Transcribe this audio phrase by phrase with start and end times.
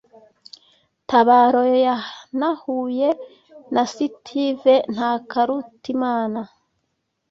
[1.09, 3.09] Tabaro yanahuye
[3.73, 6.41] na “Siteve” Ntakarutimana